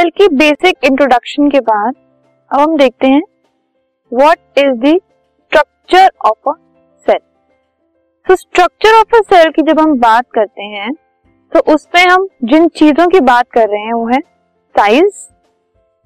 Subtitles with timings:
[0.00, 1.94] Cell की basic introduction के बाद,
[2.50, 3.22] अब हम देखते हैं
[4.12, 4.94] what is the
[5.52, 6.52] structure of a
[7.06, 7.18] cell
[8.26, 10.92] तो स्ट्रक्चर ऑफ़ अ सेल की जब हम बात करते हैं
[11.52, 14.20] तो उसमें हम जिन चीज़ों की बात कर रहे हैं, वो है
[14.74, 15.18] size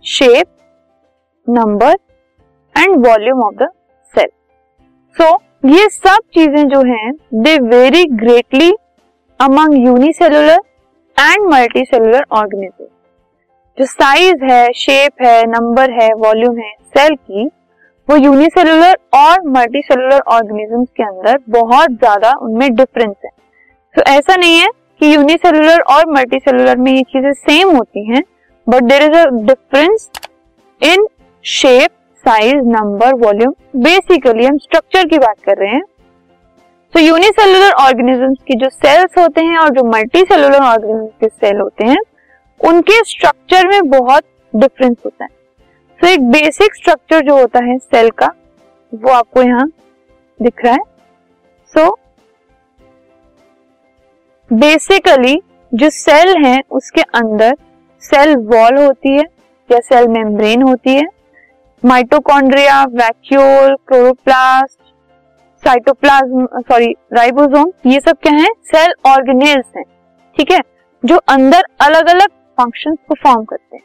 [0.05, 0.47] shape
[1.49, 1.95] number
[2.75, 3.69] and volume of the
[4.15, 4.29] cell
[5.17, 5.35] so
[5.69, 8.73] ये सब चीज़ें जो हैं they vary greatly
[9.41, 10.59] among unicellular
[11.17, 11.49] and
[11.85, 12.94] multicellular organism
[13.79, 17.45] जो साइज़ है शेप है नंबर है वॉल्यूम है सेल की
[18.09, 24.07] वो यूनिसेलुलर और मल्टी सेलुलर ऑर्गेनिजम्स के अंदर बहुत ज़्यादा उनमें डिफरेंस है। तो so,
[24.09, 24.69] ऐसा नहीं है
[25.01, 28.23] कि यूनिसेलुलर और मल्टी सेलुलर में ये चीज़ें सेम होती हैं
[28.67, 30.09] but there is a difference
[30.83, 31.07] in
[31.45, 31.91] shape
[32.25, 35.85] size number volume basically हम स्ट्रक्चर की बात कर रहे हैं।
[36.95, 41.61] तो यूनिसेलुलर ऑर्गेनिजम्स की जो सेल्स होते हैं और जो मल्टी सेलुलर ऑर्गेनिजम्स के सेल
[41.61, 42.03] होते हैं
[42.61, 44.25] उनके स्ट्रक्चर में बहुत
[44.57, 45.31] डिफरेंस होता है।
[46.01, 48.27] तो एक बेसिक स्ट्रक्चर जो होता है सेल का
[48.93, 49.67] वो आपको यहाँ
[50.43, 50.81] दिख रहा है।
[51.75, 51.97] सो so,
[54.53, 55.37] बेसिकली
[55.75, 57.57] जो सेल है उसके अंदर
[58.03, 59.25] सेल वॉल होती है
[59.71, 61.05] या सेल मेम्ब्रेन होती है।
[61.85, 64.79] Mitochondria vacuole chloroplast
[65.63, 68.49] cytoplasm sorry ribosome ये सब क्या है?
[68.65, 69.85] सेल ऑर्गेनेल्स हैं।
[70.37, 70.61] ठीक है?
[71.05, 72.29] जो अंदर अलग अलग
[72.61, 73.83] फ़ंक्शंस परफॉर्म करते हैं।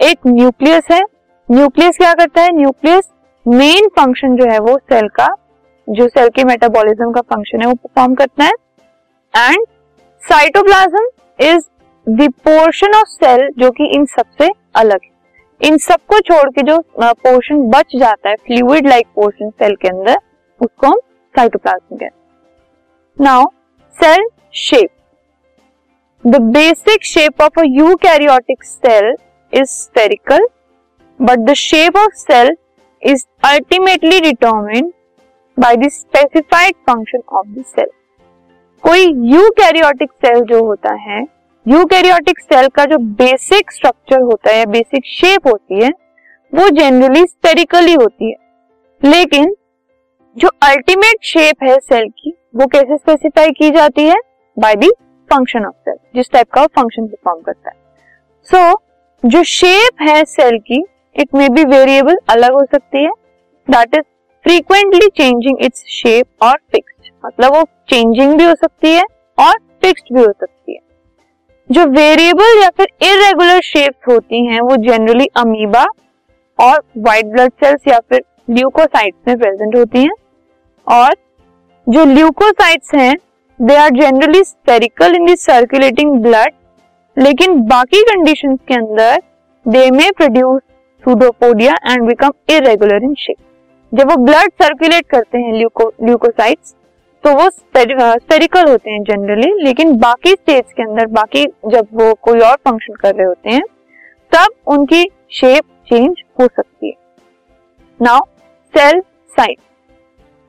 [0.00, 1.00] एक न्यूक्लियस है।
[1.48, 2.52] न्यूक्लियस क्या करता है?
[2.52, 3.10] न्यूक्लियस
[3.46, 5.26] मेन फ़ंक्शन जो है वो सेल का,
[5.88, 8.52] जो सेल के मेटाबॉलिज्म का फ़ंक्शन है, वो परफॉर्म करता है।
[9.34, 9.66] And
[10.22, 11.06] cytoplasm
[11.40, 11.68] is
[12.06, 15.12] the portion of cell जो कि इन सबसे अलग है।
[15.60, 20.16] इन सबको छोड़ के जो पोर्शन बच जाता है फ्लूइड लाइक पोर्शन सेल के अंदर,
[20.60, 20.98] उसको हम
[21.34, 22.12] साइटोप्लाज्म कहते हैं।
[23.20, 23.46] Now
[23.98, 24.90] cell shape
[26.24, 29.14] the basic shape of a eukaryotic cell
[29.52, 30.46] is spherical
[31.20, 32.56] but the shape of cell
[33.02, 34.92] is ultimately determine
[35.58, 37.88] by the specified function of the cell
[38.84, 41.22] कोई eukaryotic cell जो होता है
[41.66, 45.90] यूकैरियोटिक सेल का जो basic structure होता है basic shape होती है,
[46.52, 48.36] वो जनरली स्पेरिकली होती है.
[49.02, 49.54] लेकिन
[50.36, 54.16] जो अल्टीमेट शेप है सेल की, वो कैसे स्पेसिफाई की जाती है?
[54.56, 54.90] By the
[55.30, 57.76] function of cell जिस टाइप का फ़ंक्शन परफॉर्म करता है।
[58.48, 58.76] सो so,
[59.22, 60.82] जो शेप है सेल की
[61.16, 63.10] इट मे बी वेरिएबल अलग हो सकती है।
[63.68, 64.02] That is
[64.44, 69.04] frequently changing its shape और फिक्स्ड मतलब वो चेंजिंग भी हो सकती है
[69.38, 70.78] और फिक्स्ड भी हो सकती है।
[71.70, 75.84] जो वेरिएबल या फिर इरेगुलर शेप्स होती हैं वो जनरली अमीबा
[76.58, 80.12] और व्हाइट ब्लड सेल्स या फिर ल्यूकोसाइट्स में प्रेजेंट होती हैं।
[80.86, 81.14] और
[81.86, 83.14] जो ल्यूकोसाइट्स हैं
[83.60, 86.52] they are generally spherical in circulating blood
[87.16, 89.20] लेकिन बाकी कंडीशन के अंदर
[89.66, 90.60] they may produce
[91.04, 93.36] pseudopodia and become irregular in shape
[93.92, 96.74] जब वो ब्लड सर्कुलेट करते हैं ल्यूको ल्यूकोसाइट्स
[97.24, 102.40] तो वो स्पेरिकल होते हैं जनरली लेकिन बाकी स्टेज के अंदर, बाकी जब वो कोई
[102.40, 103.62] और फ़ंक्शन कर रहे होते हैं,
[104.32, 106.94] तब उनकी शेप चेंज हो सकती है।
[108.00, 108.20] Now
[108.74, 109.00] cell
[109.38, 109.60] size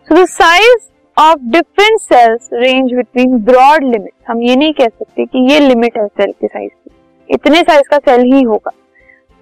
[0.07, 0.77] so the size
[1.17, 5.97] of different cells range between broad limit हम ये नहीं कह सकते कि ये लिमिट
[5.97, 6.91] है सेल की साइज़ की।
[7.29, 8.71] इतने साइज़ का सेल ही होगा।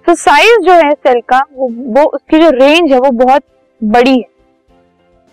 [0.06, 3.42] तो साइज़ जो है सेल का, वो वो उसकी जो रेंज है वो बहुत
[3.80, 4.24] बड़ी है।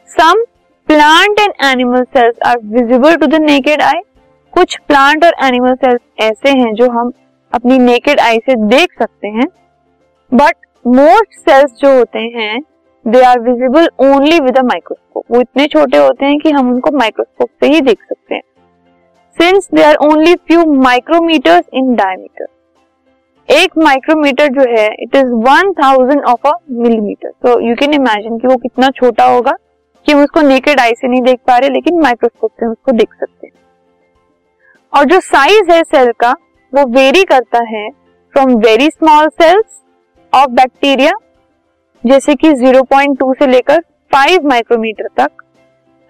[0.10, 0.44] Some
[0.90, 4.02] plant and animal cells are visible to the naked eye
[4.54, 7.12] कुछ प्लांट और एनिमल सेल्स ऐसे हैं जो हम
[7.54, 9.48] अपनी नेकेड आई से देख सकते हैं।
[10.32, 12.60] बट मोस्ट सेल्स जो होते हैं
[13.06, 17.50] they are visible only with microscope वो इतने छोटे होते हैं कि हम उनको माइक्रोस्कोप
[17.60, 18.42] से ही देख सकते हैं।
[19.38, 22.48] Since they are only few micrometers in diameter
[23.50, 28.38] एक माइक्रोमीटर जो है it is one thousand of a millimeter तो यू कैन इमेजिन
[28.38, 29.52] कि वो कितना छोटा होगा
[30.06, 33.14] कि हम उसको नेकेड आई से नहीं देख पा रहे, लेकिन माइक्रोस्कोप से उसको देख
[33.14, 33.54] सकते हैं।
[34.94, 36.32] और जो साइज़ है सेल का,
[36.74, 37.90] वो वेरी करता है
[38.34, 39.82] from very small cells
[40.34, 41.12] of bacteria
[42.04, 43.80] जैसे कि 0.2 से लेकर
[44.12, 45.44] 5 माइक्रोमीटर तक।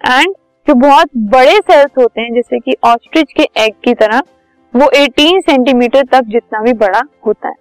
[0.00, 0.34] एंड
[0.66, 4.22] जो बहुत बड़े सेल्स होते हैं, जैसे कि ऑस्ट्रिच के एग की तरह,
[4.74, 7.54] वो 18 सेंटीमीटर तक जितना भी बड़ा होता है।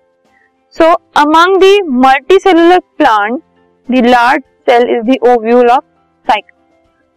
[0.75, 1.81] So among the
[2.39, 3.41] multicellular plant
[3.89, 5.83] the large cell is the ovule of
[6.27, 6.55] cycle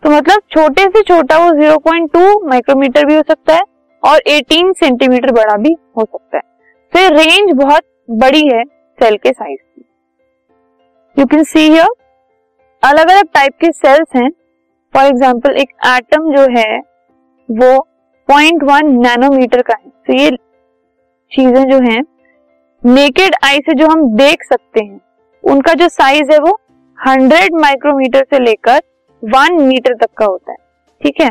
[0.02, 3.62] तो मतलब छोटे से छोटा वो 0.2 माइक्रोमीटर भी हो सकता है
[4.02, 6.42] और 18 सेंटीमीटर बड़ा भी हो सकता है।
[6.92, 8.62] तो ये रेंज बहुत बड़ी है
[8.98, 9.58] सेल के size
[11.16, 11.86] you can see here
[12.82, 14.30] अलग अलग टाइप के सेल्स हैं।
[14.94, 16.78] फॉर एग्ज़ाम्पल एक एटम जो है,
[17.48, 17.78] वो
[18.28, 20.30] पॉइंट वन नैनोमीटर का है। तो ये
[21.32, 22.02] चीज़ें जो हैं
[22.82, 25.00] नेकेड आई से जो हम देख सकते हैं,
[25.44, 26.58] उनका जो साइज़ है वो
[26.98, 28.80] 100 माइक्रोमीटर से लेकर
[29.22, 30.58] 1 मीटर तक का होता है।
[31.00, 31.30] ठीक है?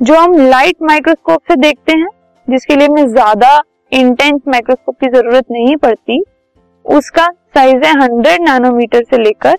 [0.00, 2.08] जो हम लाइट माइक्रोस्कोप से देखते हैं,
[2.48, 3.60] जिसके लिए हमें ज़्यादा
[3.92, 6.24] इंटेंस माइक्रोस्कोप की ज़रूरत नहीं पड़ती
[6.84, 9.58] उसका साइज़ है 100 नैनोमीटर से लेकर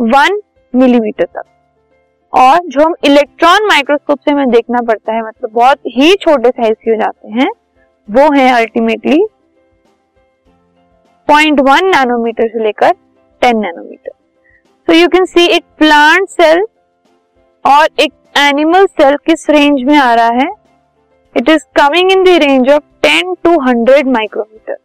[0.00, 0.40] वन
[0.74, 1.44] मिलीमीटर तक।
[2.32, 6.74] और जो हम इलेक्ट्रॉन माइक्रोस्कोप से हमें देखना पड़ता है मतलब बहुत ही छोटे साइज़
[6.74, 7.48] के हो जाते हैं,
[8.08, 9.24] वो है अल्टीमेटली
[11.28, 12.92] पॉइंट वन नैनोमीटर से लेकर
[13.42, 14.10] ten nanometer
[14.88, 16.64] so you can see एक प्लांट सेल
[17.64, 20.48] और एक एनिमल सेल किस रेंज में आ रहा है?
[21.34, 24.76] It is coming in the range of ten to hundred micrometer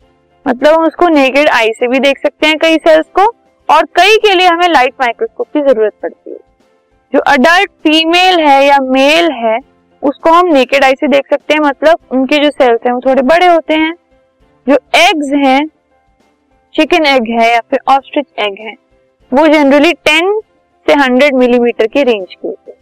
[0.48, 3.26] मतलब हम उसको नेकेड आई से भी देख सकते हैं कई सेल्स को
[3.70, 6.38] और कई के लिए हमें लाइट माइक्रोस्कोप की ज़रूरत पड़ती है।
[7.14, 9.58] जो अडल्ट फीमेल है या मेल है
[10.04, 13.22] उसको हम नेकेड आई से देख सकते हैं मतलब उनके जो सेल्स हैं वो थोड़े
[13.24, 13.94] बड़े होते हैं।
[14.68, 15.66] जो एग्स हैं
[16.76, 18.74] चिकन एग है या फिर ऑस्ट्रिच एग है
[19.32, 20.34] वो जनरली 10
[20.86, 22.78] से 100 मिलीमीटर के रेंज के होते हैं।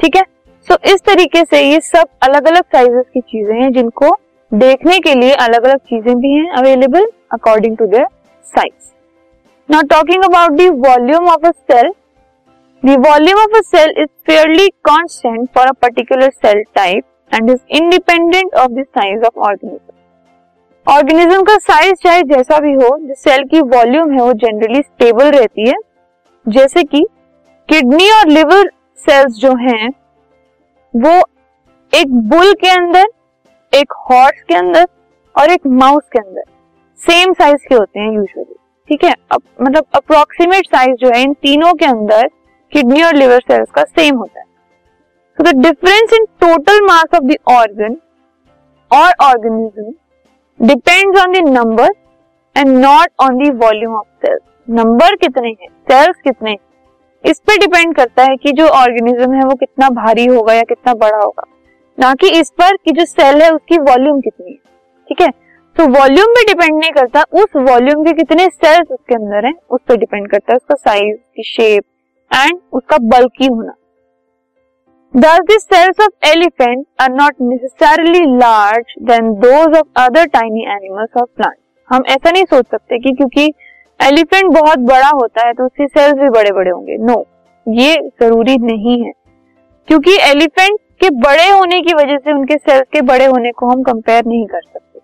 [0.00, 0.22] ठीक है?
[0.68, 4.16] सो so, इस तरीके से ये सब अलग अलग साइजेस की चीज़ें हैं जिनको
[4.52, 8.06] देखने के लिए अलग अलग चीज़ें भी हैं available according to their
[8.46, 8.92] size
[9.68, 11.92] now talking about the volume of a cell
[12.82, 17.60] The volume of a cell is fairly constant for a particular cell type and is
[17.70, 19.92] independent of the size of organism.
[20.86, 25.30] Organism का size चाहे जैसा भी हो, जो cell की volume है, वो generally stable
[25.30, 25.74] रहती है
[26.46, 27.04] जैसे कि
[27.68, 28.70] किडनी और लिवर
[29.06, 29.88] सेल्स जो हैं,
[30.94, 31.14] वो
[31.92, 33.06] एक बुल के अंदर
[33.74, 34.86] एक हॉर्स के अंदर
[35.34, 36.42] और एक माउस के अंदर।
[37.00, 38.54] सेम साइज़ के होते हैं यूजुअली
[38.88, 39.14] ठीक है?
[39.32, 42.28] अब मतलब अप्रोक्सीमेट साइज़ जो है, इन तीनों के अंदर
[42.72, 44.46] किडनी और लिवर सेल्स का सेम होता है।
[45.38, 47.96] So the difference in total mass of the organ
[48.90, 51.88] और organism depends on the number
[52.56, 55.68] and not on the volume of cells number कितने हैं?
[55.90, 56.58] सेल्स कितने हैं?
[57.24, 60.94] इस पे डिपेंड करता है कि जो ऑर्गेनिज्म है, वो कितना भारी होगा या कितना
[60.94, 61.42] बड़ा होगा।
[62.00, 64.56] ना कि इस पर कि जो सेल है उसकी वॉल्यूम कितनी है
[65.08, 65.28] ठीक है?
[65.76, 69.80] तो वॉल्यूम पे डिपेंड नहीं करता उस वॉल्यूम के कितने सेल्स उसके अंदर हैं उस
[69.88, 71.84] पर डिपेंड करता है उसका साइज़ की शेप
[72.34, 73.74] एंड उसका बल्कि होना।
[75.14, 81.10] Thus, the cells of elephant are not necessarily large than those of other tiny animals
[81.16, 81.58] or plants.
[81.88, 83.52] हम ऐसा नहीं सोच सकते कि क्योंकि
[84.00, 87.24] एलिफेंट बहुत बड़ा होता है तो उसके सेल्स भी बड़े बड़े होंगे। नो no,
[87.68, 89.12] ये ज़रूरी नहीं है।
[89.88, 93.82] क्योंकि एलिफेंट के बड़े होने की वजह से उनके सेल्स के बड़े होने को हम
[93.82, 95.00] कंपेयर नहीं कर सकते।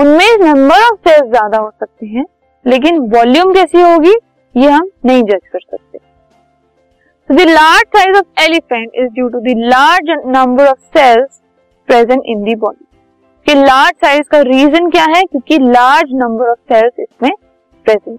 [0.00, 2.24] उनमें नंबर ऑफ़ सेल्स ज़्यादा हो सकते हैं,
[2.66, 4.14] लेकिन वॉल्यूम कैसी होगी,
[4.56, 5.98] ये हम नहीं जज कर सकते।
[7.30, 11.32] So, the large size of elephant is due to the large number of cells
[11.88, 12.22] present.
[13.46, 15.22] कि लार्ज साइज़ का रीजन क्या है?
[15.24, 17.30] क्योंकि लार्ज नंबर ऑफ़ सेल्स इसमें
[17.84, 18.18] present